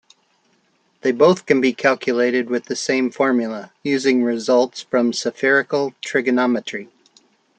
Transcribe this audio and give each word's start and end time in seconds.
They 1.01 1.11
can 1.11 1.17
both 1.19 1.45
be 1.45 1.73
calculated 1.73 2.49
with 2.49 2.65
the 2.65 2.75
same 2.75 3.11
formula, 3.11 3.71
using 3.83 4.23
results 4.23 4.81
from 4.81 5.13
spherical 5.13 5.93
trigonometry. 6.01 6.89